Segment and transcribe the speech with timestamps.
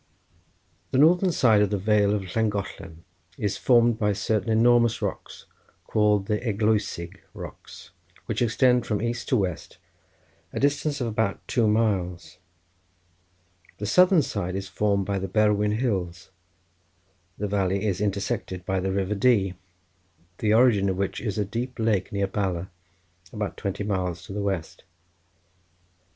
[0.89, 3.03] The northern side of the vale of Llangollen
[3.37, 5.45] is formed by certain enormous rocks,
[5.85, 7.91] called the Eglwysig rocks,
[8.25, 9.77] which extend from east to west,
[10.53, 12.39] a distance of about two miles.
[13.77, 16.31] The southern side is formed by the Berwyn hills.
[17.37, 19.53] The valley is intersected by the River Dee,
[20.39, 22.71] the origin of which is a deep lake near Bala,
[23.31, 24.83] about twenty miles to the west.